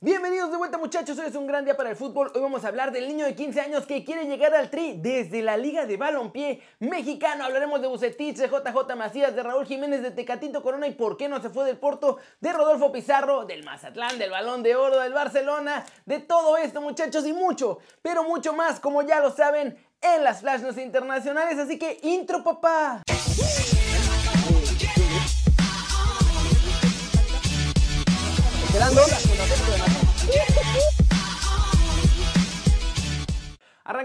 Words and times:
Bienvenidos 0.00 0.52
de 0.52 0.56
vuelta 0.56 0.78
muchachos, 0.78 1.18
hoy 1.18 1.26
es 1.26 1.34
un 1.34 1.48
gran 1.48 1.64
día 1.64 1.76
para 1.76 1.90
el 1.90 1.96
fútbol. 1.96 2.30
Hoy 2.32 2.40
vamos 2.40 2.64
a 2.64 2.68
hablar 2.68 2.92
del 2.92 3.08
niño 3.08 3.24
de 3.24 3.34
15 3.34 3.60
años 3.60 3.84
que 3.84 4.04
quiere 4.04 4.26
llegar 4.26 4.54
al 4.54 4.70
Tri 4.70 4.96
desde 4.96 5.42
la 5.42 5.56
Liga 5.56 5.86
de 5.86 5.96
Balompié 5.96 6.62
Mexicano. 6.78 7.44
Hablaremos 7.44 7.80
de 7.80 7.88
Bucetich, 7.88 8.36
de 8.36 8.46
JJ 8.46 8.94
Macías, 8.96 9.34
de 9.34 9.42
Raúl 9.42 9.66
Jiménez, 9.66 10.00
de 10.00 10.12
Tecatito 10.12 10.62
Corona 10.62 10.86
y 10.86 10.92
por 10.92 11.16
qué 11.16 11.28
no 11.28 11.42
se 11.42 11.50
fue 11.50 11.64
del 11.64 11.78
Porto, 11.78 12.18
de 12.40 12.52
Rodolfo 12.52 12.92
Pizarro, 12.92 13.44
del 13.44 13.64
Mazatlán, 13.64 14.20
del 14.20 14.30
Balón 14.30 14.62
de 14.62 14.76
Oro, 14.76 15.00
del 15.00 15.12
Barcelona, 15.12 15.84
de 16.06 16.20
todo 16.20 16.56
esto 16.56 16.80
muchachos 16.80 17.26
y 17.26 17.32
mucho, 17.32 17.80
pero 18.00 18.22
mucho 18.22 18.52
más 18.52 18.78
como 18.78 19.02
ya 19.02 19.18
lo 19.18 19.32
saben 19.32 19.84
en 20.00 20.22
las 20.22 20.42
Flash 20.42 20.62
Internacionales. 20.78 21.58
Así 21.58 21.76
que 21.76 21.98
intro 22.04 22.44
papá. 22.44 23.02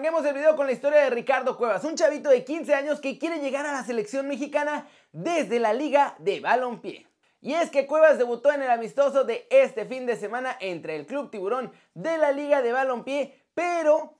Arranquemos 0.03 0.25
el 0.25 0.33
video 0.33 0.57
con 0.57 0.65
la 0.65 0.73
historia 0.73 0.99
de 0.99 1.11
Ricardo 1.11 1.55
Cuevas, 1.55 1.85
un 1.85 1.95
chavito 1.95 2.29
de 2.29 2.43
15 2.43 2.73
años 2.73 2.99
que 2.99 3.17
quiere 3.17 3.39
llegar 3.39 3.65
a 3.65 3.71
la 3.71 3.85
selección 3.85 4.27
mexicana 4.27 4.85
desde 5.13 5.61
la 5.61 5.71
Liga 5.71 6.15
de 6.19 6.41
Balompié. 6.41 7.07
Y 7.39 7.53
es 7.53 7.69
que 7.69 7.87
Cuevas 7.87 8.17
debutó 8.17 8.51
en 8.51 8.61
el 8.63 8.69
amistoso 8.69 9.23
de 9.23 9.47
este 9.49 9.85
fin 9.85 10.05
de 10.05 10.17
semana 10.17 10.57
entre 10.59 10.97
el 10.97 11.05
Club 11.05 11.31
Tiburón 11.31 11.71
de 11.93 12.17
la 12.17 12.33
Liga 12.33 12.61
de 12.61 12.73
Balompié, 12.73 13.45
pero 13.53 14.17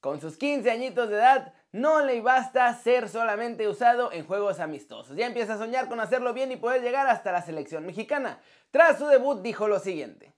con 0.00 0.18
sus 0.18 0.38
15 0.38 0.70
añitos 0.70 1.10
de 1.10 1.16
edad 1.16 1.52
no 1.72 2.00
le 2.00 2.22
basta 2.22 2.72
ser 2.72 3.10
solamente 3.10 3.68
usado 3.68 4.10
en 4.12 4.26
juegos 4.26 4.60
amistosos. 4.60 5.14
Ya 5.14 5.26
empieza 5.26 5.56
a 5.56 5.58
soñar 5.58 5.90
con 5.90 6.00
hacerlo 6.00 6.32
bien 6.32 6.52
y 6.52 6.56
poder 6.56 6.80
llegar 6.80 7.06
hasta 7.06 7.32
la 7.32 7.42
selección 7.42 7.84
mexicana. 7.84 8.40
Tras 8.70 8.96
su 8.96 9.06
debut 9.08 9.42
dijo 9.42 9.68
lo 9.68 9.78
siguiente. 9.78 10.32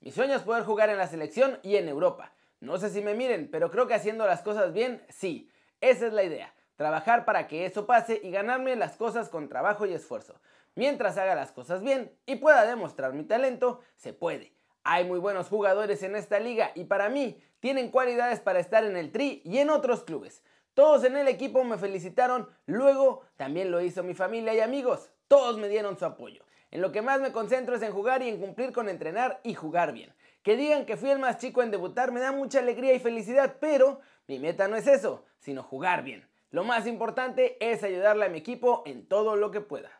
Mi 0.00 0.10
sueño 0.10 0.34
es 0.34 0.42
poder 0.42 0.64
jugar 0.64 0.90
en 0.90 0.98
la 0.98 1.06
selección 1.06 1.60
y 1.62 1.76
en 1.76 1.86
Europa. 1.86 2.32
No 2.62 2.78
sé 2.78 2.90
si 2.90 3.02
me 3.02 3.14
miren, 3.14 3.48
pero 3.50 3.72
creo 3.72 3.88
que 3.88 3.94
haciendo 3.94 4.24
las 4.24 4.40
cosas 4.40 4.72
bien, 4.72 5.04
sí. 5.08 5.50
Esa 5.80 6.06
es 6.06 6.12
la 6.12 6.22
idea. 6.22 6.54
Trabajar 6.76 7.24
para 7.24 7.48
que 7.48 7.66
eso 7.66 7.86
pase 7.86 8.20
y 8.22 8.30
ganarme 8.30 8.76
las 8.76 8.96
cosas 8.96 9.28
con 9.28 9.48
trabajo 9.48 9.84
y 9.84 9.92
esfuerzo. 9.92 10.40
Mientras 10.76 11.18
haga 11.18 11.34
las 11.34 11.50
cosas 11.50 11.82
bien 11.82 12.16
y 12.24 12.36
pueda 12.36 12.64
demostrar 12.64 13.14
mi 13.14 13.24
talento, 13.24 13.80
se 13.96 14.12
puede. 14.12 14.52
Hay 14.84 15.04
muy 15.04 15.18
buenos 15.18 15.48
jugadores 15.48 16.04
en 16.04 16.14
esta 16.14 16.38
liga 16.38 16.70
y 16.76 16.84
para 16.84 17.08
mí 17.08 17.42
tienen 17.58 17.90
cualidades 17.90 18.38
para 18.38 18.60
estar 18.60 18.84
en 18.84 18.96
el 18.96 19.10
Tri 19.10 19.42
y 19.44 19.58
en 19.58 19.68
otros 19.68 20.04
clubes. 20.04 20.44
Todos 20.72 21.02
en 21.02 21.16
el 21.16 21.26
equipo 21.26 21.64
me 21.64 21.78
felicitaron, 21.78 22.48
luego 22.66 23.22
también 23.36 23.72
lo 23.72 23.80
hizo 23.80 24.04
mi 24.04 24.14
familia 24.14 24.54
y 24.54 24.60
amigos. 24.60 25.10
Todos 25.26 25.58
me 25.58 25.68
dieron 25.68 25.98
su 25.98 26.04
apoyo. 26.04 26.44
En 26.70 26.80
lo 26.80 26.92
que 26.92 27.02
más 27.02 27.20
me 27.20 27.32
concentro 27.32 27.74
es 27.74 27.82
en 27.82 27.92
jugar 27.92 28.22
y 28.22 28.28
en 28.28 28.38
cumplir 28.38 28.72
con 28.72 28.88
entrenar 28.88 29.40
y 29.42 29.54
jugar 29.54 29.92
bien. 29.92 30.14
Que 30.42 30.56
digan 30.56 30.86
que 30.86 30.96
fui 30.96 31.10
el 31.10 31.18
más 31.18 31.38
chico 31.38 31.62
en 31.62 31.70
debutar 31.70 32.12
me 32.12 32.20
da 32.20 32.32
mucha 32.32 32.58
alegría 32.58 32.94
y 32.94 33.00
felicidad, 33.00 33.56
pero 33.60 34.00
mi 34.26 34.38
meta 34.38 34.68
no 34.68 34.76
es 34.76 34.86
eso, 34.86 35.24
sino 35.38 35.62
jugar 35.62 36.02
bien. 36.02 36.26
Lo 36.50 36.64
más 36.64 36.86
importante 36.86 37.56
es 37.60 37.82
ayudarle 37.82 38.26
a 38.26 38.28
mi 38.28 38.38
equipo 38.38 38.82
en 38.84 39.06
todo 39.06 39.36
lo 39.36 39.50
que 39.50 39.60
pueda. 39.60 39.90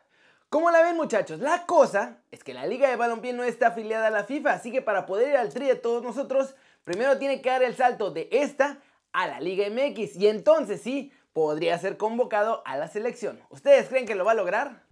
Como 0.49 0.69
la 0.69 0.83
ven 0.83 0.95
muchachos, 0.95 1.39
la 1.39 1.65
cosa 1.65 2.19
es 2.29 2.43
que 2.43 2.53
la 2.53 2.67
Liga 2.67 2.87
de 2.87 2.95
Balompié 2.95 3.33
no 3.33 3.43
está 3.43 3.69
afiliada 3.69 4.07
a 4.07 4.11
la 4.11 4.25
FIFA, 4.25 4.53
así 4.53 4.71
que 4.71 4.83
para 4.83 5.07
poder 5.07 5.29
ir 5.29 5.37
al 5.37 5.51
tri 5.51 5.65
de 5.65 5.75
todos 5.75 6.03
nosotros, 6.03 6.55
primero 6.83 7.17
tiene 7.17 7.41
que 7.41 7.49
dar 7.49 7.63
el 7.63 7.75
salto 7.75 8.11
de 8.11 8.29
esta 8.31 8.77
a 9.13 9.27
la 9.27 9.39
Liga 9.39 9.65
MX 9.67 10.15
y 10.15 10.27
entonces 10.27 10.81
sí 10.81 11.11
podría 11.33 11.79
ser 11.79 11.97
convocado 11.97 12.61
a 12.65 12.77
la 12.77 12.87
selección. 12.87 13.39
¿Ustedes 13.49 13.87
creen 13.87 14.05
que 14.05 14.13
lo 14.13 14.25
va 14.25 14.33
a 14.33 14.35
lograr? 14.35 14.83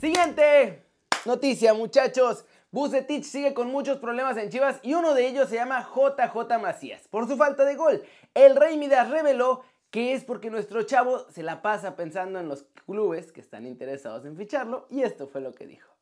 Siguiente 0.00 0.84
noticia, 1.24 1.74
muchachos. 1.74 2.44
Bucetich 2.72 3.24
sigue 3.24 3.52
con 3.52 3.70
muchos 3.70 3.98
problemas 3.98 4.38
en 4.38 4.48
Chivas 4.48 4.80
y 4.82 4.94
uno 4.94 5.12
de 5.12 5.28
ellos 5.28 5.50
se 5.50 5.56
llama 5.56 5.86
JJ 5.94 6.58
Macías 6.58 7.06
por 7.08 7.28
su 7.28 7.36
falta 7.36 7.66
de 7.66 7.76
gol. 7.76 8.02
El 8.32 8.56
Rey 8.56 8.78
Midas 8.78 9.10
reveló 9.10 9.62
que 9.90 10.14
es 10.14 10.24
porque 10.24 10.50
nuestro 10.50 10.82
chavo 10.84 11.18
se 11.28 11.42
la 11.42 11.60
pasa 11.60 11.96
pensando 11.96 12.40
en 12.40 12.48
los 12.48 12.62
clubes 12.86 13.30
que 13.30 13.42
están 13.42 13.66
interesados 13.66 14.24
en 14.24 14.38
ficharlo 14.38 14.86
y 14.88 15.02
esto 15.02 15.26
fue 15.26 15.42
lo 15.42 15.52
que 15.52 15.66
dijo. 15.66 15.92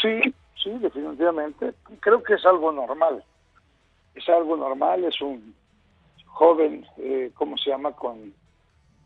Sí, 0.00 0.20
sí, 0.62 0.70
definitivamente. 0.78 1.74
Creo 1.98 2.22
que 2.22 2.34
es 2.34 2.46
algo 2.46 2.70
normal. 2.70 3.24
Es 4.14 4.28
algo 4.28 4.56
normal, 4.56 5.04
es 5.04 5.20
un 5.20 5.52
joven, 6.26 6.86
eh, 6.98 7.32
¿cómo 7.34 7.56
se 7.58 7.70
llama? 7.70 7.90
Con, 7.90 8.32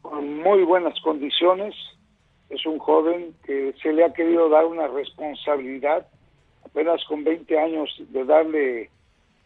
con 0.03 0.43
muy 0.43 0.62
buenas 0.65 1.00
condiciones, 1.00 1.75
es 2.50 2.66
un 2.66 2.78
joven 2.78 3.34
que 3.44 3.75
se 3.82 3.94
le 3.94 4.04
ha 4.04 4.12
querido 4.12 4.50
dar 4.50 4.66
una 4.66 4.88
responsabilidad, 4.88 6.06
apenas 6.74 7.04
con 7.04 7.22
20 7.22 7.56
años, 7.56 7.94
de 7.98 8.24
darle 8.24 8.90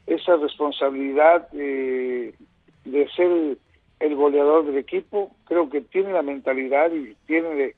esa 0.07 0.37
responsabilidad 0.37 1.51
de 1.51 2.33
ser 3.15 3.59
el, 4.01 4.17
goleador 4.17 4.65
del 4.65 4.79
equipo. 4.79 5.31
Creo 5.45 5.69
que 5.69 5.83
tiene 5.83 6.15
la 6.15 6.23
mentalidad 6.23 6.91
y 6.91 7.15
tiene, 7.27 7.75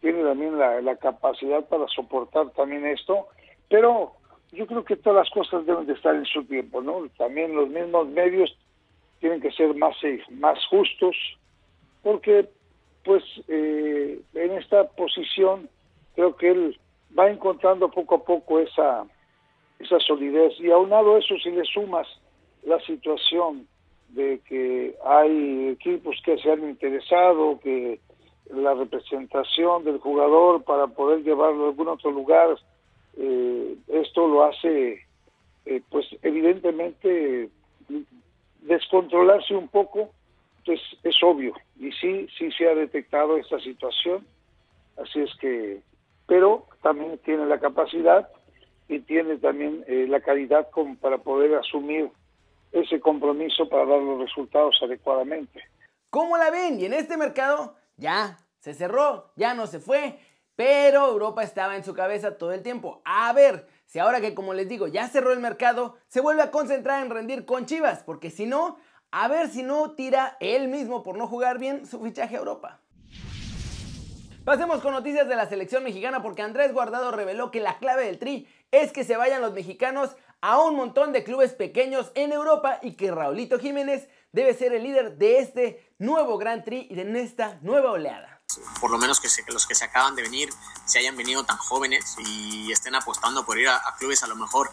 tiene 0.00 0.22
también 0.22 0.56
la, 0.56 0.96
capacidad 0.96 1.68
para 1.68 1.88
soportar 1.88 2.50
también 2.50 2.86
esto, 2.86 3.26
pero 3.68 4.12
yo 4.52 4.68
creo 4.68 4.84
que 4.84 4.94
todas 4.94 5.24
las 5.24 5.30
cosas 5.30 5.66
deben 5.66 5.86
de 5.86 5.94
estar 5.94 6.14
en 6.14 6.26
su 6.26 6.44
tiempo, 6.44 6.80
¿no? 6.80 7.08
También 7.18 7.56
los 7.56 7.68
mismos 7.68 8.06
medios 8.06 8.56
tienen 9.18 9.40
que 9.40 9.50
ser 9.50 9.74
más, 9.74 9.96
eh, 10.04 10.22
más 10.30 10.64
justos, 10.66 11.16
porque 12.04 12.48
pues 13.02 13.24
eh, 13.48 14.20
en 14.34 14.52
esta 14.52 14.84
posición 14.90 15.68
creo 16.14 16.36
que 16.36 16.50
él 16.50 16.78
va 17.18 17.30
encontrando 17.30 17.90
poco 17.90 18.16
a 18.16 18.24
poco 18.24 18.58
esa, 18.58 19.04
esa 19.78 19.98
solidez. 20.00 20.58
Y 20.60 20.70
aunado 20.70 21.16
eso 21.16 21.34
si 21.42 21.50
le 21.50 21.64
sumas 21.64 22.06
la 22.64 22.80
situación 22.80 23.66
de 24.08 24.40
que 24.46 24.94
hay 25.04 25.68
equipos 25.68 26.20
que 26.24 26.38
se 26.38 26.50
han 26.50 26.68
interesado, 26.68 27.58
que 27.60 28.00
la 28.52 28.74
representación 28.74 29.84
del 29.84 29.98
jugador 29.98 30.62
para 30.64 30.86
poder 30.86 31.22
llevarlo 31.22 31.64
a 31.64 31.68
algún 31.68 31.88
otro 31.88 32.10
lugar, 32.10 32.56
eh, 33.16 33.76
esto 33.88 34.28
lo 34.28 34.44
hace, 34.44 35.00
eh, 35.64 35.82
pues 35.90 36.06
evidentemente, 36.22 37.48
descontrolarse 38.60 39.54
un 39.54 39.68
poco 39.68 40.10
pues 40.64 40.80
es 41.02 41.16
obvio. 41.22 41.54
Y 41.78 41.90
sí 41.92 42.28
sí 42.38 42.50
se 42.52 42.68
ha 42.68 42.74
detectado 42.74 43.36
esta 43.36 43.58
situación. 43.60 44.24
Así 44.96 45.20
es 45.20 45.34
que 45.36 45.80
pero 46.26 46.66
también 46.82 47.18
tiene 47.18 47.46
la 47.46 47.58
capacidad 47.58 48.28
y 48.88 49.00
tiene 49.00 49.38
también 49.38 49.84
eh, 49.86 50.06
la 50.08 50.20
calidad 50.20 50.68
para 51.00 51.18
poder 51.18 51.54
asumir 51.54 52.10
ese 52.72 53.00
compromiso 53.00 53.68
para 53.68 53.86
dar 53.86 54.00
los 54.00 54.20
resultados 54.20 54.76
adecuadamente. 54.82 55.62
¿Cómo 56.10 56.36
la 56.36 56.50
ven? 56.50 56.80
Y 56.80 56.84
en 56.84 56.92
este 56.92 57.16
mercado 57.16 57.76
ya 57.96 58.38
se 58.58 58.74
cerró, 58.74 59.32
ya 59.36 59.54
no 59.54 59.66
se 59.66 59.80
fue, 59.80 60.18
pero 60.56 61.08
Europa 61.08 61.42
estaba 61.42 61.76
en 61.76 61.84
su 61.84 61.94
cabeza 61.94 62.36
todo 62.36 62.52
el 62.52 62.62
tiempo. 62.62 63.00
A 63.04 63.32
ver, 63.32 63.66
si 63.86 63.98
ahora 63.98 64.20
que 64.20 64.34
como 64.34 64.52
les 64.52 64.68
digo 64.68 64.88
ya 64.88 65.08
cerró 65.08 65.32
el 65.32 65.40
mercado, 65.40 65.96
se 66.08 66.20
vuelve 66.20 66.42
a 66.42 66.50
concentrar 66.50 67.02
en 67.02 67.10
rendir 67.10 67.46
con 67.46 67.66
Chivas, 67.66 68.02
porque 68.02 68.30
si 68.30 68.46
no, 68.46 68.76
a 69.10 69.28
ver 69.28 69.48
si 69.48 69.62
no 69.62 69.92
tira 69.92 70.36
él 70.40 70.68
mismo 70.68 71.02
por 71.02 71.16
no 71.16 71.26
jugar 71.26 71.58
bien 71.58 71.86
su 71.86 72.02
fichaje 72.02 72.36
a 72.36 72.40
Europa. 72.40 72.81
Pasemos 74.44 74.82
con 74.82 74.92
noticias 74.92 75.28
de 75.28 75.36
la 75.36 75.48
selección 75.48 75.84
mexicana 75.84 76.20
porque 76.20 76.42
Andrés 76.42 76.72
Guardado 76.72 77.12
reveló 77.12 77.52
que 77.52 77.60
la 77.60 77.78
clave 77.78 78.06
del 78.06 78.18
tri 78.18 78.48
es 78.72 78.90
que 78.90 79.04
se 79.04 79.16
vayan 79.16 79.40
los 79.40 79.52
mexicanos 79.52 80.10
a 80.40 80.58
un 80.58 80.74
montón 80.74 81.12
de 81.12 81.22
clubes 81.22 81.52
pequeños 81.52 82.10
en 82.16 82.32
Europa 82.32 82.80
y 82.82 82.96
que 82.96 83.12
Raulito 83.12 83.60
Jiménez 83.60 84.08
debe 84.32 84.52
ser 84.54 84.72
el 84.72 84.82
líder 84.82 85.16
de 85.16 85.38
este 85.38 85.94
nuevo 85.98 86.38
Gran 86.38 86.64
Tri 86.64 86.88
y 86.90 86.94
de 86.96 87.22
esta 87.22 87.60
nueva 87.62 87.92
oleada. 87.92 88.42
Por 88.80 88.90
lo 88.90 88.98
menos 88.98 89.20
que, 89.20 89.28
los 89.52 89.64
que 89.64 89.76
se 89.76 89.84
acaban 89.84 90.16
de 90.16 90.22
venir 90.22 90.48
se 90.86 90.98
hayan 90.98 91.16
venido 91.16 91.44
tan 91.44 91.56
jóvenes 91.58 92.16
y 92.26 92.72
estén 92.72 92.96
apostando 92.96 93.46
por 93.46 93.60
ir 93.60 93.68
a 93.68 93.94
clubes 93.96 94.24
a 94.24 94.26
lo 94.26 94.34
mejor 94.34 94.72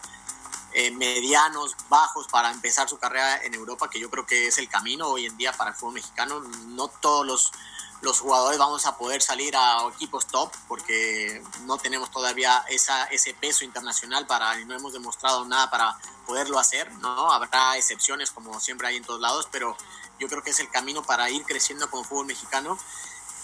eh, 0.72 0.92
medianos, 0.92 1.76
bajos 1.88 2.28
para 2.28 2.50
empezar 2.52 2.88
su 2.88 2.96
carrera 2.96 3.42
en 3.42 3.54
Europa, 3.54 3.90
que 3.90 3.98
yo 3.98 4.08
creo 4.08 4.24
que 4.24 4.46
es 4.46 4.58
el 4.58 4.68
camino 4.68 5.08
hoy 5.08 5.26
en 5.26 5.36
día 5.36 5.52
para 5.52 5.70
el 5.70 5.76
fútbol 5.76 5.94
mexicano. 5.94 6.40
No 6.68 6.86
todos 6.88 7.26
los, 7.26 7.52
los 8.02 8.20
jugadores 8.20 8.58
vamos 8.58 8.86
a 8.86 8.96
poder 8.96 9.20
salir 9.20 9.54
a 9.56 9.86
equipos 9.94 10.26
top 10.26 10.50
porque 10.68 11.42
no 11.64 11.76
tenemos 11.78 12.10
todavía 12.10 12.64
esa, 12.68 13.04
ese 13.06 13.34
peso 13.34 13.64
internacional 13.64 14.26
para 14.26 14.56
no 14.64 14.74
hemos 14.74 14.92
demostrado 14.92 15.44
nada 15.44 15.70
para 15.70 15.96
poderlo 16.26 16.58
hacer, 16.58 16.90
¿no? 16.94 17.32
Habrá 17.32 17.76
excepciones 17.76 18.30
como 18.30 18.58
siempre 18.60 18.88
hay 18.88 18.96
en 18.96 19.04
todos 19.04 19.20
lados, 19.20 19.48
pero 19.50 19.76
yo 20.18 20.28
creo 20.28 20.42
que 20.42 20.50
es 20.50 20.60
el 20.60 20.70
camino 20.70 21.02
para 21.02 21.30
ir 21.30 21.42
creciendo 21.44 21.90
como 21.90 22.04
fútbol 22.04 22.26
mexicano 22.26 22.78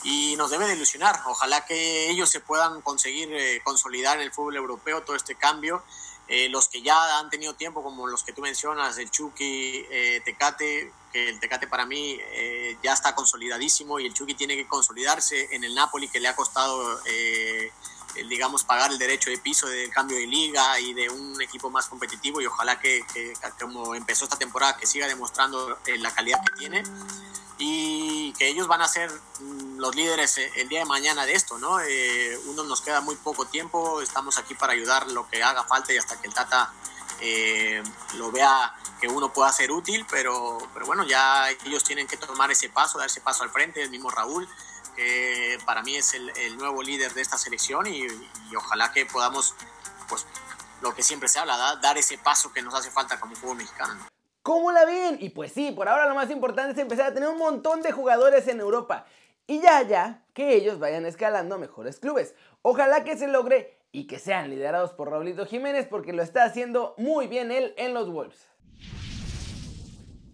y 0.03 0.37
nos 0.37 0.51
debe 0.51 0.67
de 0.67 0.75
ilusionar. 0.75 1.21
Ojalá 1.27 1.65
que 1.65 2.11
ellos 2.11 2.31
se 2.31 2.41
puedan 2.41 2.81
conseguir 2.81 3.33
eh, 3.33 3.61
consolidar 3.65 4.17
en 4.17 4.23
el 4.23 4.33
fútbol 4.33 4.57
europeo 4.57 5.03
todo 5.03 5.17
este 5.17 5.35
cambio 5.35 5.83
eh, 6.29 6.49
los 6.49 6.69
que 6.69 6.83
ya 6.83 7.19
han 7.19 7.31
tenido 7.31 7.55
tiempo, 7.55 7.85
como 7.85 8.09
los 8.09 8.25
que 8.25 8.33
tú 8.33 8.43
mencionas, 8.43 8.99
el 8.99 9.11
Chucky, 9.11 9.87
eh, 9.91 10.21
Tecate, 10.25 10.93
que 11.17 11.29
el 11.31 11.41
Tecate 11.41 11.67
para 11.67 11.87
mí 11.87 12.19
eh, 12.33 12.77
ya 12.83 12.93
está 12.93 13.15
consolidadísimo 13.15 13.99
y 13.99 14.07
el 14.07 14.13
Chucky 14.13 14.35
tiene 14.35 14.57
que 14.57 14.67
consolidarse 14.67 15.49
en 15.55 15.65
el 15.65 15.75
Napoli, 15.75 16.09
que 16.09 16.21
le 16.21 16.29
ha 16.29 16.37
costado 16.37 17.01
digamos, 18.29 18.65
pagar 18.65 18.91
el 18.91 18.99
derecho 18.99 19.31
de 19.31 19.39
piso 19.39 19.67
del 19.69 19.91
cambio 19.91 20.17
de 20.17 20.27
liga 20.27 20.81
y 20.81 20.95
de 20.95 21.09
un 21.11 21.41
equipo 21.43 21.71
más 21.71 21.87
competitivo 21.87 22.41
y 22.41 22.47
ojalá 22.47 22.81
que, 22.81 23.05
como 23.61 23.95
empezó 23.95 24.25
esta 24.25 24.39
temporada, 24.39 24.77
que 24.77 24.87
siga 24.87 25.07
demostrando 25.07 25.79
eh, 25.87 25.99
la 25.99 26.11
calidad 26.15 26.41
que 26.45 26.57
tiene 26.57 26.83
y 27.59 28.33
que 28.35 28.49
ellos 28.49 28.67
van 28.67 28.83
a 28.83 28.89
ser 28.89 29.11
mm, 29.41 29.79
los 29.79 29.95
líderes 29.95 30.39
eh, 30.39 30.51
el 30.57 30.69
día 30.69 30.81
de 30.81 30.85
mañana 30.85 31.25
de 31.27 31.33
esto, 31.35 31.59
¿no? 31.59 31.81
Eh, 31.81 32.39
uno 32.47 32.65
nos 32.65 32.81
queda 32.81 33.01
muy 33.01 33.17
poco 33.17 33.47
tiempo, 33.47 34.01
estamos 34.01 34.39
aquí 34.39 34.55
para 34.55 34.73
ayudar 34.73 35.11
lo 35.11 35.29
que 35.29 35.43
haga 35.43 35.65
falta 35.65 35.93
y 35.93 35.97
hasta 35.97 36.21
que 36.21 36.29
el 36.29 36.35
Tata 36.35 36.73
eh, 37.21 37.83
lo 38.15 38.31
vea 38.31 38.75
que 39.01 39.09
uno 39.09 39.33
pueda 39.33 39.53
ser 39.53 39.71
útil, 39.71 40.07
pero, 40.11 40.59
pero 40.73 40.87
bueno, 40.87 41.05
ya 41.05 41.51
ellos 41.65 41.85
tienen 41.85 42.07
que 42.07 42.17
tomar 42.17 42.51
ese 42.51 42.69
paso, 42.69 42.99
dar 42.99 43.07
ese 43.07 43.21
paso 43.21 43.43
al 43.43 43.51
frente, 43.51 43.83
el 43.83 43.91
mismo 43.91 44.11
Raúl, 44.11 44.49
que 44.95 45.59
para 45.67 45.83
mí 45.83 45.97
es 45.97 46.15
el, 46.15 46.57
nuevo 46.57 46.83
líder 46.83 47.13
de 47.13 47.21
esta 47.21 47.37
selección 47.37 47.87
y, 47.87 48.07
ojalá 48.57 48.93
que 48.93 49.05
podamos, 49.07 49.55
pues 50.09 50.27
lo 50.81 50.95
que 50.95 51.03
siempre 51.03 51.29
se 51.29 51.39
habla, 51.39 51.77
dar 51.77 51.99
ese 51.99 52.19
paso 52.19 52.53
que 52.53 52.63
nos 52.63 52.75
hace 52.75 52.91
falta 52.91 53.21
como 53.21 53.37
fútbol 53.37 53.59
mexicano. 53.59 54.07
¿Cómo 54.43 54.73
la 54.73 54.85
ven? 54.85 55.19
Y 55.21 55.31
pues 55.31 55.53
sí, 55.53 55.73
por 55.73 55.89
ahora 55.89 56.07
lo 56.07 56.15
más 56.15 56.31
importante 56.31 56.73
es 56.73 56.79
empezar 56.79 57.07
a 57.07 57.15
tener 57.15 57.29
un 57.29 57.39
montón 57.39 57.83
de 57.83 57.93
jugadores 57.93 58.47
en 58.49 58.61
Europa. 58.61 59.07
Y 59.47 59.61
ya, 59.61 59.83
ya, 59.83 60.25
que 60.35 60.55
ellos 60.55 60.79
vayan 60.79 61.05
escalando 61.05 61.57
a 61.57 61.59
mejores 61.59 61.99
clubes. 61.99 62.35
Ojalá 62.63 63.05
que 63.05 63.17
se 63.17 63.29
logre 63.29 63.79
y 63.93 64.07
que 64.07 64.19
sean 64.19 64.51
liderados 64.51 64.93
por 64.93 65.11
Raulito 65.11 65.47
Jiménez 65.47 65.87
porque 65.89 66.13
lo 66.13 66.23
está 66.23 66.45
haciendo 66.45 66.95
muy 66.97 67.27
bien 67.27 67.51
él 67.51 67.75
en 67.77 67.95
los 67.95 68.11
Wolves. 68.11 68.49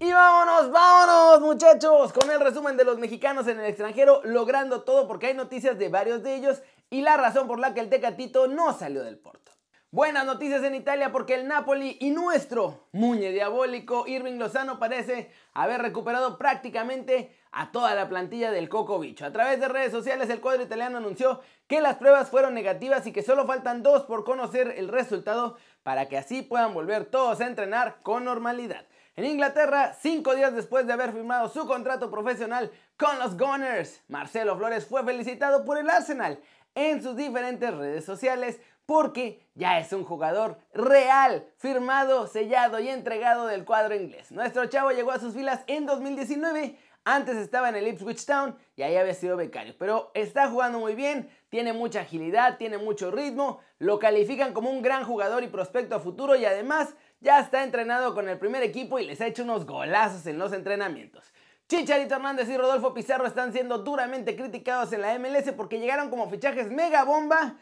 Y 0.05 0.13
vámonos, 0.13 0.73
vámonos 0.73 1.41
muchachos, 1.43 2.13
con 2.13 2.29
el 2.29 2.41
resumen 2.41 2.77
de 2.77 2.83
los 2.83 2.99
mexicanos 2.99 3.47
en 3.47 3.61
el 3.61 3.67
extranjero, 3.67 4.21
logrando 4.25 4.83
todo 4.83 5.07
porque 5.07 5.29
hay 5.29 5.35
noticias 5.35 5.79
de 5.79 5.91
varios 5.91 6.25
de 6.25 6.35
ellos 6.35 6.61
y 6.91 7.03
la 7.03 7.17
razón 7.17 7.47
por 7.47 7.61
la 7.61 7.73
que 7.73 7.79
el 7.79 7.89
Tecatito 7.89 8.49
no 8.49 8.77
salió 8.77 9.05
del 9.05 9.17
Porto. 9.17 9.53
Buenas 9.93 10.27
noticias 10.27 10.65
en 10.65 10.75
Italia 10.75 11.13
porque 11.13 11.35
el 11.35 11.47
Napoli 11.47 11.99
y 12.01 12.11
nuestro 12.11 12.89
muñe 12.91 13.31
diabólico 13.31 14.09
Irving 14.09 14.41
Lozano 14.41 14.81
parece 14.81 15.31
haber 15.55 15.81
recuperado 15.81 16.37
prácticamente 16.37 17.39
a 17.53 17.71
toda 17.71 17.95
la 17.95 18.09
plantilla 18.09 18.51
del 18.51 18.69
Coco 18.69 18.99
Bicho. 18.99 19.25
A 19.25 19.31
través 19.31 19.61
de 19.61 19.69
redes 19.69 19.93
sociales 19.93 20.29
el 20.31 20.41
cuadro 20.41 20.65
italiano 20.65 20.99
anunció 20.99 21.43
que 21.69 21.81
las 21.81 21.95
pruebas 21.95 22.29
fueron 22.29 22.55
negativas 22.55 23.07
y 23.07 23.13
que 23.13 23.23
solo 23.23 23.47
faltan 23.47 23.85
dos 23.85 24.03
por 24.03 24.25
conocer 24.25 24.75
el 24.79 24.89
resultado 24.89 25.57
para 25.85 26.09
que 26.09 26.19
así 26.19 26.43
puedan 26.43 26.75
volver 26.75 27.05
todos 27.05 27.41
a 27.41 27.47
entrenar 27.47 27.99
con 28.03 28.25
normalidad. 28.25 28.85
En 29.15 29.27
Inglaterra, 29.27 29.93
cinco 30.01 30.35
días 30.35 30.55
después 30.55 30.87
de 30.87 30.95
haber 30.95 31.13
firmado 31.13 31.51
su 31.51 31.67
contrato 31.67 32.11
profesional 32.11 32.71
con 32.97 33.19
los 33.19 33.37
Gunners, 33.37 34.01
Marcelo 34.09 34.57
Flores 34.57 34.87
fue 34.87 35.05
felicitado 35.05 35.67
por 35.67 35.77
el 35.77 35.91
Arsenal 35.91 36.41
en 36.75 37.03
sus 37.03 37.15
diferentes 37.15 37.75
redes 37.75 38.07
sociales 38.07 38.59
porque 38.87 39.47
ya 39.55 39.79
es 39.79 39.93
un 39.93 40.05
jugador 40.05 40.57
real, 40.73 41.47
firmado, 41.59 42.27
sellado 42.27 42.81
y 42.81 42.89
entregado 42.89 43.47
del 43.47 43.67
cuadro 43.67 43.95
inglés. 43.95 44.33
Nuestro 44.33 44.65
chavo 44.65 44.93
llegó 44.93 45.13
a 45.13 45.21
sus 45.21 45.35
filas 45.35 45.61
en 45.67 45.85
2019, 45.85 46.79
antes 47.05 47.37
estaba 47.37 47.69
en 47.69 47.77
el 47.77 47.89
Ipswich 47.89 48.25
Town 48.25 48.57
y 48.77 48.83
ahí 48.83 48.97
había 48.97 49.13
sido 49.13 49.37
becario, 49.37 49.75
pero 49.79 50.11
está 50.15 50.49
jugando 50.49 50.79
muy 50.79 50.95
bien, 50.95 51.29
tiene 51.51 51.75
mucha 51.75 52.01
agilidad, 52.01 52.57
tiene 52.57 52.79
mucho 52.79 53.11
ritmo, 53.11 53.61
lo 53.79 53.99
califican 53.99 54.55
como 54.55 54.71
un 54.71 54.81
gran 54.81 55.05
jugador 55.05 55.43
y 55.43 55.49
prospecto 55.49 55.97
a 55.97 56.01
futuro 56.01 56.35
y 56.35 56.47
además 56.47 56.95
ya 57.23 57.39
está 57.39 57.63
entrenado 57.63 58.15
con 58.15 58.29
el 58.29 58.39
primer 58.39 58.63
equipo 58.63 58.99
y 58.99 59.07
les 59.07 59.21
ha 59.21 59.27
hecho 59.27 59.45
unos 59.45 59.65
golazos 59.65 60.27
en 60.27 60.39
los 60.39 60.53
entrenamientos. 60.53 61.33
Chicharito 61.69 62.17
Hernández 62.17 62.49
y 62.51 62.57
Rodolfo 62.57 62.93
Pizarro 62.93 63.27
están 63.27 63.53
siendo 63.53 63.79
duramente 63.79 64.37
criticados 64.37 64.93
en 64.93 65.01
la 65.01 65.19
MLS 65.19 65.53
porque 65.57 65.79
llegaron 65.79 66.11
como 66.11 66.29
fichajes 66.29 66.71
mega 66.71 67.05
bomba 67.05 67.57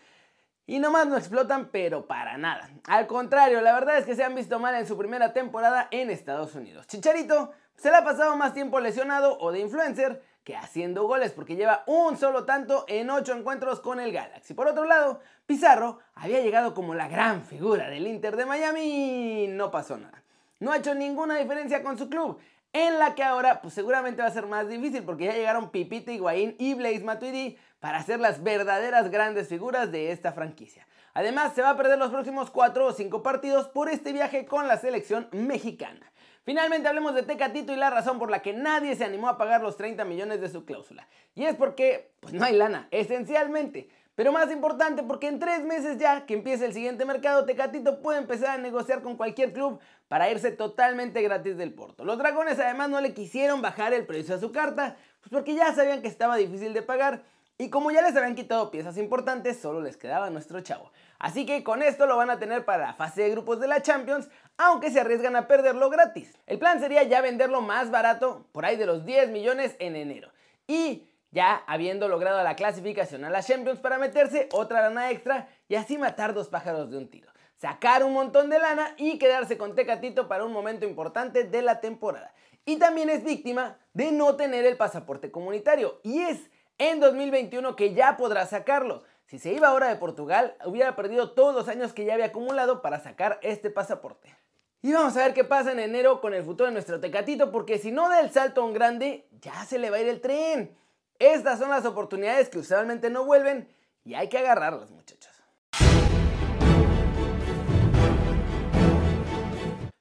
y 0.67 0.79
nomás 0.79 1.07
no 1.07 1.17
explotan, 1.17 1.69
pero 1.71 2.07
para 2.07 2.39
nada. 2.39 2.71
Al 2.85 3.07
contrario, 3.07 3.61
la 3.61 3.75
verdad 3.75 3.99
es 3.99 4.07
que 4.07 4.17
se 4.17 4.25
han 4.25 4.35
visto 4.35 4.59
mal 4.59 4.75
en 4.75 4.87
su 4.87 4.97
primera 4.97 5.33
temporada 5.33 5.89
en 5.91 6.11
Estados 6.11 6.55
Unidos. 6.55 6.87
Chicharito 6.87 7.53
se 7.77 7.91
le 7.91 7.97
ha 7.97 8.05
pasado 8.05 8.37
más 8.37 8.55
tiempo 8.55 8.81
lesionado 8.81 9.39
o 9.39 9.53
de 9.53 9.61
influencer 9.61 10.23
que 10.45 10.57
haciendo 10.57 11.07
goles 11.07 11.33
porque 11.33 11.57
lleva 11.57 11.85
un 11.87 12.17
solo 12.17 12.45
tanto 12.45 12.85
en 12.89 13.11
8 13.11 13.35
encuentros 13.35 13.81
con 13.81 14.01
el 14.01 14.13
Galaxy. 14.13 14.55
Por 14.55 14.69
otro 14.69 14.85
lado, 14.85 15.21
Pizarro 15.47 15.99
había 16.15 16.41
llegado 16.41 16.75
como 16.75 16.95
la 16.95 17.09
gran 17.09 17.43
figura 17.43 17.89
del 17.89 18.07
Inter 18.07 18.37
de 18.37 18.47
Miami 18.47 19.45
y 19.45 19.49
no 19.49 19.71
pasó 19.71 19.99
nada. 19.99 20.23
No 20.59 20.73
ha 20.73 20.79
hecho 20.79 20.95
ninguna 20.95 21.37
diferencia 21.37 21.83
con 21.83 21.99
su 21.99 22.09
club, 22.09 22.39
en 22.73 22.99
la 22.99 23.15
que 23.15 23.25
ahora 23.25 23.61
pues 23.61 23.75
seguramente 23.75 24.23
va 24.23 24.29
a 24.29 24.33
ser 24.33 24.47
más 24.47 24.69
difícil 24.69 25.03
porque 25.03 25.25
ya 25.25 25.35
llegaron 25.35 25.71
Pipita 25.71 26.13
Higuaín 26.13 26.55
y 26.59 26.75
Blaze 26.75 27.01
Matuidi 27.01 27.59
para 27.81 28.03
ser 28.03 28.21
las 28.21 28.43
verdaderas 28.43 29.11
grandes 29.11 29.49
figuras 29.49 29.91
de 29.91 30.13
esta 30.13 30.33
franquicia. 30.33 30.87
Además, 31.15 31.55
se 31.55 31.63
va 31.63 31.71
a 31.71 31.77
perder 31.77 31.99
los 31.99 32.11
próximos 32.11 32.51
4 32.51 32.87
o 32.87 32.93
5 32.93 33.23
partidos 33.23 33.67
por 33.69 33.89
este 33.89 34.13
viaje 34.13 34.47
con 34.47 34.69
la 34.69 34.77
selección 34.79 35.29
mexicana. 35.33 36.13
Finalmente 36.51 36.89
hablemos 36.89 37.15
de 37.15 37.23
Tecatito 37.23 37.73
y 37.73 37.77
la 37.77 37.91
razón 37.91 38.19
por 38.19 38.29
la 38.29 38.43
que 38.43 38.53
nadie 38.53 38.97
se 38.97 39.05
animó 39.05 39.29
a 39.29 39.39
pagar 39.39 39.63
los 39.63 39.77
30 39.77 40.05
millones 40.05 40.41
de 40.41 40.49
su 40.49 40.65
cláusula. 40.65 41.07
Y 41.37 41.45
es 41.45 41.55
porque, 41.55 42.11
pues 42.19 42.35
no 42.35 42.45
hay 42.45 42.57
lana, 42.57 42.89
esencialmente. 42.91 43.89
Pero 44.17 44.33
más 44.33 44.51
importante 44.51 45.05
porque 45.05 45.29
en 45.29 45.39
tres 45.39 45.65
meses 45.65 45.99
ya 45.99 46.27
que 46.27 46.35
empiece 46.35 46.67
el 46.67 46.73
siguiente 46.73 47.05
mercado, 47.05 47.45
Tecatito 47.45 48.03
puede 48.03 48.19
empezar 48.19 48.49
a 48.49 48.59
negociar 48.59 49.01
con 49.01 49.17
cualquier 49.17 49.53
club 49.53 49.79
para 50.09 50.29
irse 50.29 50.51
totalmente 50.51 51.23
gratis 51.23 51.57
del 51.57 51.73
Porto. 51.73 52.05
Los 52.05 52.19
dragones 52.19 52.59
además 52.59 52.89
no 52.89 53.01
le 53.01 53.15
quisieron 53.15 53.63
bajar 53.63 53.93
el 53.93 54.05
precio 54.05 54.35
a 54.35 54.41
su 54.41 54.51
carta, 54.51 54.97
pues 55.21 55.31
porque 55.31 55.55
ya 55.55 55.73
sabían 55.73 56.03
que 56.03 56.09
estaba 56.09 56.35
difícil 56.35 56.75
de 56.75 56.83
pagar 56.83 57.23
y 57.59 57.71
como 57.71 57.93
ya 57.93 58.03
les 58.03 58.17
habían 58.17 58.35
quitado 58.35 58.73
piezas 58.73 58.97
importantes, 58.97 59.61
solo 59.61 59.83
les 59.83 59.97
quedaba 59.97 60.31
nuestro 60.31 60.63
chavo. 60.63 60.91
Así 61.21 61.45
que 61.45 61.63
con 61.63 61.83
esto 61.83 62.07
lo 62.07 62.17
van 62.17 62.31
a 62.31 62.39
tener 62.39 62.65
para 62.65 62.87
la 62.87 62.95
fase 62.95 63.23
de 63.23 63.31
grupos 63.31 63.61
de 63.61 63.69
la 63.69 63.83
Champions, 63.83 64.31
aunque 64.57 64.91
se 64.91 65.01
arriesgan 65.01 65.37
a 65.37 65.47
perderlo 65.47 65.91
gratis. 65.91 66.35
El 66.47 66.59
plan 66.59 66.81
sería 66.81 67.03
ya 67.03 67.21
venderlo 67.21 67.61
más 67.61 67.91
barato, 67.91 68.47
por 68.53 68.65
ahí 68.65 68.77
de 68.77 68.87
los 68.87 69.05
10 69.05 69.29
millones 69.29 69.77
en 69.81 69.97
enero. 69.97 70.33
Y 70.67 71.07
ya 71.31 71.63
habiendo 71.67 72.09
logrado 72.09 72.43
la 72.43 72.57
clasificación 72.57 73.27
a 73.27 73.31
la 73.31 73.43
Champions 73.43 73.81
para 73.81 73.99
meterse 73.99 74.49
otra 74.53 74.81
lana 74.81 75.11
extra 75.11 75.49
y 75.69 75.75
así 75.75 75.99
matar 75.99 76.33
dos 76.33 76.49
pájaros 76.49 76.91
de 76.91 76.97
un 76.97 77.11
tiro. 77.11 77.31
Sacar 77.57 78.03
un 78.03 78.15
montón 78.15 78.49
de 78.49 78.59
lana 78.59 78.95
y 78.97 79.19
quedarse 79.19 79.59
con 79.59 79.75
Tecatito 79.75 80.27
para 80.27 80.47
un 80.47 80.53
momento 80.53 80.87
importante 80.87 81.45
de 81.45 81.61
la 81.61 81.83
temporada. 81.83 82.33
Y 82.65 82.79
también 82.79 83.11
es 83.11 83.25
víctima 83.25 83.79
de 83.93 84.11
no 84.11 84.37
tener 84.37 84.65
el 84.65 84.79
pasaporte 84.79 85.31
comunitario. 85.31 86.01
Y 86.03 86.21
es 86.21 86.51
en 86.79 86.99
2021 86.99 87.77
que 87.77 87.93
ya 87.93 88.17
podrá 88.17 88.47
sacarlo. 88.47 89.03
Si 89.31 89.39
se 89.39 89.53
iba 89.53 89.69
ahora 89.69 89.87
de 89.87 89.95
Portugal, 89.95 90.57
hubiera 90.65 90.97
perdido 90.97 91.31
todos 91.31 91.55
los 91.55 91.69
años 91.69 91.93
que 91.93 92.05
ya 92.05 92.15
había 92.15 92.27
acumulado 92.27 92.83
para 92.83 92.99
sacar 92.99 93.39
este 93.43 93.71
pasaporte. 93.71 94.37
Y 94.83 94.93
vamos 94.93 95.17
a 95.17 95.23
ver 95.23 95.35
qué 95.35 95.45
pasa 95.45 95.71
en 95.71 95.79
enero 95.79 96.21
con 96.21 96.35
el 96.35 96.43
futuro 96.43 96.67
de 96.67 96.73
nuestro 96.73 96.99
Tecatito, 96.99 97.53
porque 97.53 97.79
si 97.79 97.93
no 97.93 98.09
da 98.09 98.19
el 98.19 98.33
salto 98.33 98.61
a 98.61 98.65
un 98.65 98.73
grande, 98.73 99.29
ya 99.41 99.65
se 99.67 99.79
le 99.79 99.89
va 99.89 99.99
a 99.99 100.01
ir 100.01 100.09
el 100.09 100.21
tren. 100.21 100.77
Estas 101.21 101.61
son 101.61 101.71
las 101.71 101.85
oportunidades 101.85 102.49
que 102.49 102.59
usualmente 102.59 103.09
no 103.09 103.25
vuelven 103.25 103.73
y 104.03 104.15
hay 104.15 104.29
que 104.29 104.39
agarrarlas, 104.39 104.91
muchachos. 104.91 105.31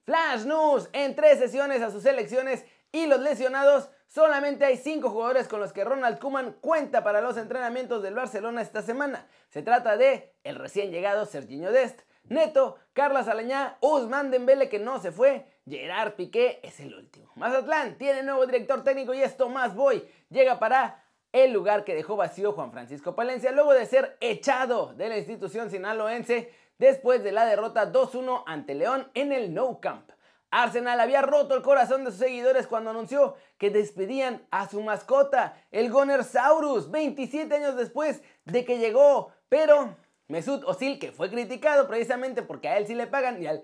Flash 0.05 0.45
News, 0.45 0.89
en 0.91 1.15
tres 1.15 1.37
sesiones 1.37 1.83
a 1.83 1.91
sus 1.91 2.03
elecciones 2.07 2.65
y 2.91 3.05
los 3.05 3.19
lesionados 3.19 3.91
Solamente 4.09 4.65
hay 4.65 4.75
5 4.75 5.07
jugadores 5.11 5.47
con 5.47 5.59
los 5.59 5.71
que 5.71 5.83
Ronald 5.83 6.17
Koeman 6.17 6.53
cuenta 6.53 7.03
para 7.03 7.21
los 7.21 7.37
entrenamientos 7.37 8.01
del 8.01 8.15
Barcelona 8.15 8.63
esta 8.63 8.81
semana. 8.81 9.27
Se 9.49 9.61
trata 9.61 9.97
de 9.97 10.33
el 10.43 10.55
recién 10.55 10.89
llegado 10.89 11.27
Serginho 11.27 11.71
Dest, 11.71 12.01
Neto, 12.23 12.77
Carlos 12.93 13.27
Alañá, 13.27 13.77
Usman 13.81 14.31
Dembele 14.31 14.67
que 14.67 14.79
no 14.79 14.99
se 14.99 15.11
fue, 15.11 15.45
Gerard 15.67 16.13
Piqué 16.13 16.59
es 16.63 16.79
el 16.79 16.95
último. 16.95 17.31
Mazatlán 17.35 17.99
tiene 17.99 18.23
nuevo 18.23 18.47
director 18.47 18.83
técnico 18.83 19.13
y 19.13 19.21
es 19.21 19.37
Tomás 19.37 19.75
Boy. 19.75 20.03
Llega 20.31 20.57
para 20.57 21.03
el 21.31 21.53
lugar 21.53 21.83
que 21.83 21.93
dejó 21.93 22.15
vacío 22.15 22.53
Juan 22.53 22.71
Francisco 22.71 23.15
Palencia 23.15 23.51
luego 23.51 23.73
de 23.73 23.85
ser 23.85 24.17
echado 24.21 24.95
de 24.95 25.07
la 25.09 25.19
institución 25.19 25.69
sinaloense 25.69 26.51
después 26.79 27.23
de 27.23 27.31
la 27.31 27.45
derrota 27.45 27.91
2-1 27.91 28.43
ante 28.47 28.73
León 28.73 29.11
en 29.13 29.33
el 29.33 29.53
No 29.53 29.79
Camp. 29.79 30.09
Arsenal 30.51 30.99
había 30.99 31.21
roto 31.21 31.55
el 31.55 31.61
corazón 31.61 32.03
de 32.03 32.11
sus 32.11 32.19
seguidores 32.19 32.67
cuando 32.67 32.89
anunció 32.89 33.35
que 33.57 33.69
despedían 33.69 34.45
a 34.51 34.67
su 34.67 34.81
mascota, 34.81 35.55
el 35.71 35.91
Saurus, 36.23 36.89
27 36.89 37.53
años 37.55 37.75
después 37.75 38.21
de 38.45 38.65
que 38.65 38.79
llegó. 38.79 39.31
Pero 39.47 39.95
Mesut 40.27 40.63
Özil, 40.67 40.99
que 40.99 41.11
fue 41.11 41.29
criticado 41.29 41.87
precisamente 41.87 42.41
porque 42.41 42.67
a 42.67 42.77
él 42.77 42.87
sí 42.87 42.95
le 42.95 43.07
pagan 43.07 43.41
y 43.41 43.47
al 43.47 43.63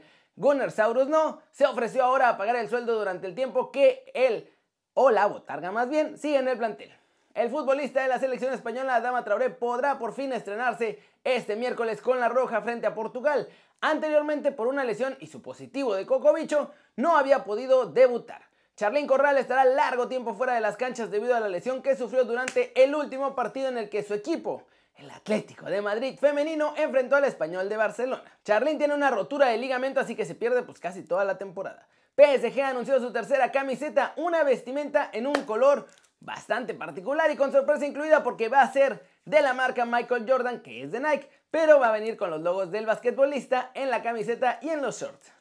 Saurus 0.71 1.07
no, 1.07 1.41
se 1.51 1.65
ofreció 1.65 2.03
ahora 2.03 2.29
a 2.29 2.37
pagar 2.37 2.55
el 2.55 2.69
sueldo 2.69 2.97
durante 2.97 3.27
el 3.27 3.35
tiempo 3.35 3.71
que 3.71 4.11
él, 4.13 4.51
o 4.93 5.09
la 5.09 5.25
botarga 5.25 5.71
más 5.71 5.89
bien, 5.89 6.17
sigue 6.17 6.37
en 6.37 6.47
el 6.47 6.57
plantel. 6.57 6.91
El 7.35 7.49
futbolista 7.49 8.01
de 8.01 8.07
la 8.07 8.17
selección 8.17 8.53
española, 8.53 9.01
Dama 9.01 9.25
Traoré, 9.25 9.49
podrá 9.49 9.99
por 9.99 10.13
fin 10.13 10.31
estrenarse 10.31 10.99
este 11.25 11.57
miércoles 11.57 11.99
con 12.01 12.21
la 12.21 12.29
Roja 12.29 12.61
frente 12.61 12.87
a 12.87 12.95
Portugal. 12.95 13.49
Anteriormente, 13.81 14.53
por 14.53 14.67
una 14.67 14.85
lesión 14.85 15.17
y 15.19 15.27
su 15.27 15.41
positivo 15.41 15.95
de 15.95 16.05
Cocobicho, 16.05 16.71
no 16.95 17.17
había 17.17 17.43
podido 17.43 17.87
debutar. 17.87 18.41
Charlín 18.77 19.05
Corral 19.05 19.37
estará 19.37 19.65
largo 19.65 20.07
tiempo 20.07 20.33
fuera 20.33 20.53
de 20.53 20.61
las 20.61 20.77
canchas 20.77 21.11
debido 21.11 21.35
a 21.35 21.41
la 21.41 21.49
lesión 21.49 21.81
que 21.81 21.97
sufrió 21.97 22.23
durante 22.23 22.71
el 22.81 22.95
último 22.95 23.35
partido 23.35 23.67
en 23.67 23.79
el 23.79 23.89
que 23.89 24.03
su 24.03 24.13
equipo, 24.13 24.63
el 24.95 25.11
Atlético 25.11 25.65
de 25.65 25.81
Madrid 25.81 26.17
femenino 26.17 26.73
enfrentó 26.77 27.17
al 27.17 27.25
español 27.25 27.67
de 27.67 27.75
Barcelona. 27.75 28.23
Charlín 28.45 28.77
tiene 28.77 28.93
una 28.93 29.11
rotura 29.11 29.47
de 29.47 29.57
ligamento 29.57 29.99
así 29.99 30.15
que 30.15 30.23
se 30.23 30.35
pierde 30.35 30.63
pues 30.63 30.79
casi 30.79 31.03
toda 31.03 31.25
la 31.25 31.37
temporada. 31.37 31.85
PSG 32.15 32.61
anunció 32.61 32.97
su 33.01 33.11
tercera 33.11 33.51
camiseta, 33.51 34.13
una 34.15 34.43
vestimenta 34.43 35.09
en 35.11 35.27
un 35.27 35.43
color 35.43 35.85
bastante 36.25 36.74
particular 36.74 37.32
y 37.32 37.36
con 37.36 37.51
sorpresa 37.51 37.86
incluida 37.86 38.24
porque 38.24 38.50
va 38.50 38.62
a 38.62 38.72
ser 38.72 39.05
de 39.24 39.41
la 39.41 39.53
marca 39.53 39.86
Michael 39.86 40.25
Jordan, 40.27 40.62
que 40.62 40.84
es 40.84 40.91
de 40.91 41.00
Nike, 41.00 41.29
pero 41.51 41.79
va 41.79 41.89
a 41.89 41.94
venir 41.94 42.17
con 42.17 42.29
los 42.29 42.41
logos 42.41 42.72
del 42.72 42.86
basquetbolista 42.86 43.72
en 43.74 43.89
la 43.89 44.01
camiseta 44.01 44.60
y 44.62 44.70
en 44.70 44.82
los 44.82 45.00
shorts. 45.00 45.32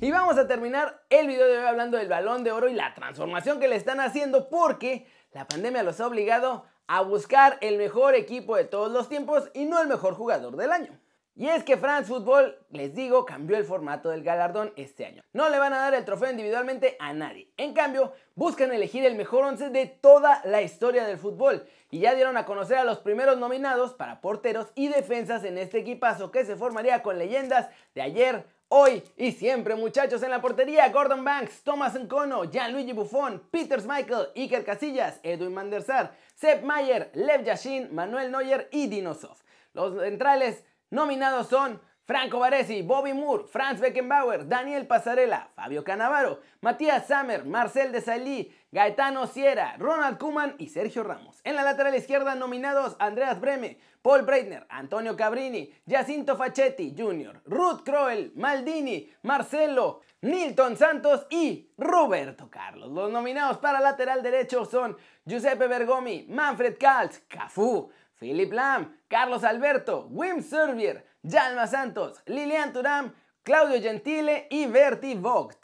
Y 0.00 0.10
vamos 0.10 0.36
a 0.36 0.48
terminar 0.48 1.02
el 1.10 1.28
video 1.28 1.46
de 1.46 1.58
hoy 1.58 1.64
hablando 1.64 1.96
del 1.96 2.08
balón 2.08 2.44
de 2.44 2.52
oro 2.52 2.68
y 2.68 2.74
la 2.74 2.92
transformación 2.92 3.60
que 3.60 3.68
le 3.68 3.76
están 3.76 4.00
haciendo 4.00 4.48
porque 4.48 5.06
la 5.32 5.46
pandemia 5.46 5.82
los 5.82 6.00
ha 6.00 6.06
obligado 6.06 6.64
a 6.88 7.00
buscar 7.02 7.58
el 7.60 7.78
mejor 7.78 8.14
equipo 8.14 8.56
de 8.56 8.64
todos 8.64 8.90
los 8.90 9.08
tiempos 9.08 9.50
y 9.54 9.64
no 9.64 9.80
el 9.80 9.88
mejor 9.88 10.14
jugador 10.14 10.56
del 10.56 10.72
año. 10.72 10.98
Y 11.34 11.48
es 11.48 11.64
que 11.64 11.78
France 11.78 12.08
Football, 12.08 12.58
les 12.70 12.94
digo, 12.94 13.24
cambió 13.24 13.56
el 13.56 13.64
formato 13.64 14.10
del 14.10 14.22
galardón 14.22 14.70
este 14.76 15.06
año. 15.06 15.22
No 15.32 15.48
le 15.48 15.58
van 15.58 15.72
a 15.72 15.78
dar 15.78 15.94
el 15.94 16.04
trofeo 16.04 16.30
individualmente 16.30 16.94
a 17.00 17.14
nadie. 17.14 17.50
En 17.56 17.72
cambio, 17.72 18.12
buscan 18.34 18.70
elegir 18.70 19.06
el 19.06 19.14
mejor 19.14 19.44
once 19.44 19.70
de 19.70 19.86
toda 19.86 20.42
la 20.44 20.60
historia 20.60 21.06
del 21.06 21.16
fútbol. 21.16 21.66
Y 21.90 22.00
ya 22.00 22.14
dieron 22.14 22.36
a 22.36 22.44
conocer 22.44 22.76
a 22.76 22.84
los 22.84 22.98
primeros 22.98 23.38
nominados 23.38 23.94
para 23.94 24.20
porteros 24.20 24.68
y 24.74 24.88
defensas 24.88 25.44
en 25.44 25.56
este 25.56 25.78
equipazo 25.78 26.30
que 26.30 26.44
se 26.44 26.56
formaría 26.56 27.02
con 27.02 27.18
leyendas 27.18 27.70
de 27.94 28.02
ayer, 28.02 28.44
hoy 28.68 29.02
y 29.16 29.32
siempre 29.32 29.74
muchachos 29.74 30.22
en 30.22 30.30
la 30.30 30.42
portería. 30.42 30.90
Gordon 30.90 31.24
Banks, 31.24 31.62
Thomas 31.62 31.98
Nkono, 31.98 32.44
Gianluigi 32.44 32.92
Buffon, 32.92 33.42
Peter 33.50 33.80
Michael, 33.86 34.28
Iker 34.36 34.64
Casillas, 34.64 35.18
Edwin 35.22 35.54
van 35.54 35.70
der 35.70 35.82
Sar, 35.82 36.12
Sepp 36.34 36.62
Mayer, 36.62 37.10
Lev 37.14 37.42
Yashin, 37.44 37.94
Manuel 37.94 38.30
Neuer 38.30 38.68
y 38.70 38.86
Dinosov. 38.86 39.36
Los 39.74 39.98
centrales 39.98 40.64
Nominados 40.92 41.48
son 41.48 41.80
Franco 42.04 42.38
Baresi, 42.38 42.82
Bobby 42.82 43.14
Moore, 43.14 43.44
Franz 43.50 43.80
Beckenbauer, 43.80 44.46
Daniel 44.46 44.86
Pasarela, 44.86 45.48
Fabio 45.56 45.82
Canavaro, 45.82 46.40
Matías 46.60 47.06
Sammer, 47.06 47.46
Marcel 47.46 47.92
Desailly, 47.92 48.54
Gaetano 48.70 49.26
Sierra, 49.26 49.74
Ronald 49.78 50.18
Kuman 50.18 50.54
y 50.58 50.68
Sergio 50.68 51.02
Ramos. 51.02 51.40
En 51.44 51.56
la 51.56 51.62
lateral 51.62 51.94
izquierda 51.94 52.34
nominados 52.34 52.94
Andreas 52.98 53.40
Breme, 53.40 53.78
Paul 54.02 54.26
Breitner, 54.26 54.66
Antonio 54.68 55.16
Cabrini, 55.16 55.72
Jacinto 55.88 56.36
Facchetti 56.36 56.94
Jr., 56.94 57.40
Ruth 57.46 57.84
Kroel, 57.84 58.32
Maldini, 58.36 59.10
Marcelo, 59.22 60.02
Nilton 60.20 60.76
Santos 60.76 61.26
y 61.30 61.70
Roberto 61.78 62.50
Carlos. 62.50 62.92
Los 62.92 63.10
nominados 63.10 63.56
para 63.58 63.80
lateral 63.80 64.22
derecho 64.22 64.66
son 64.66 64.94
Giuseppe 65.24 65.68
Bergomi, 65.68 66.26
Manfred 66.28 66.76
Kals, 66.78 67.22
Cafú, 67.28 67.90
Philip 68.22 68.52
Lam, 68.52 68.96
Carlos 69.08 69.42
Alberto, 69.42 70.06
Wim 70.08 70.44
Servier, 70.44 71.04
Jalma 71.28 71.66
Santos, 71.66 72.22
Lilian 72.26 72.72
Turam, 72.72 73.12
Claudio 73.42 73.82
Gentile 73.82 74.46
y 74.48 74.66
Bertie 74.66 75.16
Vogt. 75.16 75.60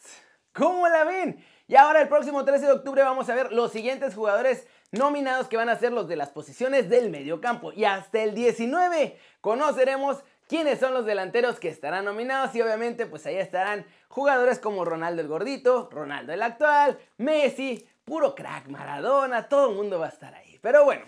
¿Cómo 0.53 0.89
la 0.89 1.05
ven? 1.05 1.41
Y 1.69 1.77
ahora 1.77 2.01
el 2.01 2.09
próximo 2.09 2.45
13 2.45 2.67
de 2.67 2.73
octubre 2.73 3.05
vamos 3.05 3.31
a 3.31 3.37
ver 3.37 3.53
los 3.53 3.71
siguientes 3.71 4.17
jugadores 4.17 4.67
nominados 4.91 5.47
que 5.47 5.57
van 5.57 5.69
a 5.69 5.79
ser 5.79 5.93
los 5.93 6.09
de 6.09 6.17
las 6.17 6.31
posiciones 6.31 6.89
del 6.89 7.11
mediocampo. 7.11 7.73
Y 7.73 7.85
hasta 7.85 8.25
el 8.25 8.35
19 8.35 9.17
conoceremos 9.41 10.25
quiénes 10.49 10.81
son 10.81 10.95
los 10.95 11.07
delanteros 11.07 11.61
que 11.61 11.69
estarán 11.69 12.07
nominados 12.07 12.53
y 12.57 12.63
obviamente 12.63 13.07
pues 13.07 13.25
ahí 13.27 13.37
estarán 13.37 13.87
jugadores 14.09 14.59
como 14.59 14.85
Ronaldo 14.85 15.23
el 15.23 15.29
gordito, 15.29 15.89
Ronaldo 15.93 16.33
el 16.33 16.43
actual, 16.43 16.99
Messi, 17.19 17.89
puro 18.05 18.35
crack, 18.35 18.67
Maradona, 18.67 19.49
todo 19.49 19.71
el 19.71 19.77
mundo 19.77 20.01
va 20.01 20.07
a 20.07 20.09
estar 20.11 20.35
ahí. 20.35 20.59
Pero 20.61 20.85
bueno, 20.85 21.05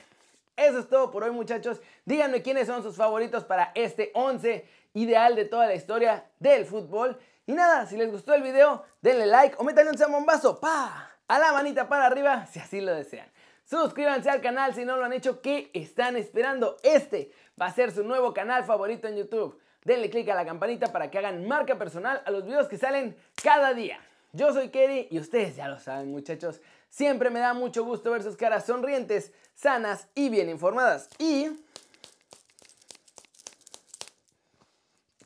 eso 0.60 0.78
es 0.78 0.88
todo 0.88 1.10
por 1.10 1.24
hoy 1.24 1.30
muchachos. 1.30 1.80
Díganme 2.04 2.42
quiénes 2.42 2.66
son 2.66 2.82
sus 2.82 2.96
favoritos 2.96 3.44
para 3.44 3.72
este 3.74 4.10
11 4.14 4.68
ideal 4.92 5.34
de 5.34 5.46
toda 5.46 5.66
la 5.66 5.74
historia 5.74 6.26
del 6.38 6.66
fútbol. 6.66 7.18
Y 7.46 7.52
nada, 7.52 7.86
si 7.86 7.96
les 7.96 8.10
gustó 8.10 8.34
el 8.34 8.42
video, 8.42 8.84
denle 9.00 9.26
like 9.26 9.56
o 9.58 9.64
métanle 9.64 9.90
un 9.90 9.98
zambombazo, 9.98 10.60
pa, 10.60 11.16
a 11.26 11.38
la 11.38 11.52
manita 11.52 11.88
para 11.88 12.06
arriba 12.06 12.46
si 12.46 12.58
así 12.58 12.80
lo 12.80 12.94
desean. 12.94 13.26
Suscríbanse 13.64 14.28
al 14.28 14.40
canal 14.40 14.74
si 14.74 14.84
no 14.84 14.96
lo 14.96 15.04
han 15.04 15.12
hecho, 15.12 15.40
¿qué 15.40 15.70
están 15.72 16.16
esperando? 16.16 16.76
Este 16.82 17.32
va 17.60 17.66
a 17.66 17.72
ser 17.72 17.90
su 17.92 18.04
nuevo 18.04 18.34
canal 18.34 18.64
favorito 18.64 19.08
en 19.08 19.16
YouTube. 19.16 19.58
Denle 19.84 20.10
click 20.10 20.28
a 20.28 20.34
la 20.34 20.44
campanita 20.44 20.92
para 20.92 21.10
que 21.10 21.18
hagan 21.18 21.48
marca 21.48 21.78
personal 21.78 22.22
a 22.26 22.30
los 22.30 22.44
videos 22.44 22.68
que 22.68 22.76
salen 22.76 23.16
cada 23.42 23.72
día. 23.72 23.98
Yo 24.32 24.52
soy 24.52 24.68
Kerry 24.68 25.08
y 25.10 25.18
ustedes 25.18 25.56
ya 25.56 25.68
lo 25.68 25.78
saben 25.78 26.10
muchachos. 26.10 26.60
Siempre 26.88 27.30
me 27.30 27.40
da 27.40 27.54
mucho 27.54 27.84
gusto 27.84 28.10
ver 28.10 28.22
sus 28.22 28.36
caras 28.36 28.66
sonrientes, 28.66 29.32
sanas 29.60 30.08
y 30.14 30.30
bien 30.30 30.48
informadas. 30.48 31.08
Y... 31.18 31.48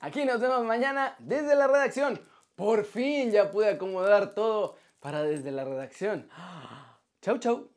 Aquí 0.01 0.25
nos 0.25 0.41
vemos 0.41 0.65
mañana 0.65 1.15
desde 1.19 1.55
la 1.55 1.67
redacción. 1.67 2.21
Por 2.57 2.85
fin 2.85 3.31
ya 3.31 3.51
pude 3.51 3.71
acomodar 3.71 4.35
todo 4.35 4.77
para 5.01 5.23
desde 5.23 5.51
la 5.51 5.65
redacción. 5.65 6.29
Chau, 7.23 7.39
chau. 7.39 7.71